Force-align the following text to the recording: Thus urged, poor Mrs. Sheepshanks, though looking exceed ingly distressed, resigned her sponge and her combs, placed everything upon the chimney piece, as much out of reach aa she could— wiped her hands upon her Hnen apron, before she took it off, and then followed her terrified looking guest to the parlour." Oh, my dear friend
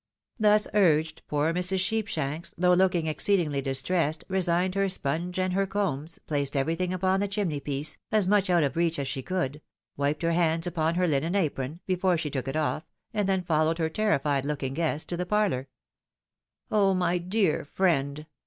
Thus 0.39 0.67
urged, 0.73 1.21
poor 1.27 1.53
Mrs. 1.53 1.79
Sheepshanks, 1.79 2.55
though 2.57 2.73
looking 2.73 3.05
exceed 3.05 3.47
ingly 3.47 3.63
distressed, 3.63 4.23
resigned 4.29 4.73
her 4.73 4.89
sponge 4.89 5.37
and 5.37 5.53
her 5.53 5.67
combs, 5.67 6.17
placed 6.25 6.55
everything 6.55 6.91
upon 6.91 7.19
the 7.19 7.27
chimney 7.27 7.59
piece, 7.59 7.99
as 8.11 8.27
much 8.27 8.49
out 8.49 8.63
of 8.63 8.75
reach 8.75 8.97
aa 8.97 9.03
she 9.03 9.21
could— 9.21 9.61
wiped 9.97 10.23
her 10.23 10.31
hands 10.31 10.65
upon 10.65 10.95
her 10.95 11.05
Hnen 11.05 11.35
apron, 11.35 11.81
before 11.85 12.17
she 12.17 12.31
took 12.31 12.47
it 12.47 12.55
off, 12.55 12.89
and 13.13 13.29
then 13.29 13.43
followed 13.43 13.77
her 13.77 13.89
terrified 13.89 14.43
looking 14.43 14.73
guest 14.73 15.07
to 15.09 15.17
the 15.17 15.25
parlour." 15.27 15.67
Oh, 16.71 16.95
my 16.95 17.19
dear 17.19 17.63
friend 17.63 18.25